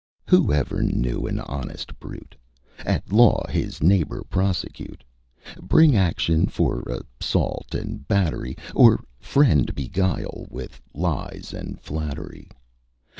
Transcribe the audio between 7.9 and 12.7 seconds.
battery, Or friend beguile with lies and flattery?